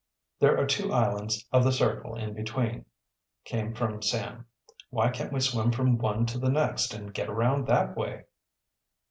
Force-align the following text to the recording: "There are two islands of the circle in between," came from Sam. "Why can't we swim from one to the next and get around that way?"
"There 0.39 0.57
are 0.57 0.65
two 0.65 0.91
islands 0.91 1.45
of 1.51 1.63
the 1.63 1.71
circle 1.71 2.15
in 2.15 2.33
between," 2.33 2.85
came 3.45 3.75
from 3.75 4.01
Sam. 4.01 4.47
"Why 4.89 5.11
can't 5.11 5.31
we 5.31 5.41
swim 5.41 5.71
from 5.71 5.99
one 5.99 6.25
to 6.25 6.39
the 6.39 6.49
next 6.49 6.95
and 6.95 7.13
get 7.13 7.29
around 7.29 7.67
that 7.67 7.95
way?" 7.95 8.23